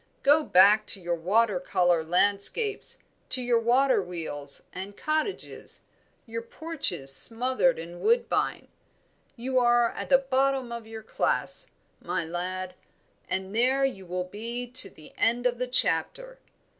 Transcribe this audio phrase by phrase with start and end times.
[0.23, 2.97] Go back to your water colour landscapes,
[3.29, 5.81] to your water wheels and cottages,
[6.25, 8.67] your porches smothered in woodbine;
[9.35, 11.69] you are at the bottom of your class,
[12.01, 12.73] my lad,
[13.29, 16.39] and there you will be to the end of the chapter."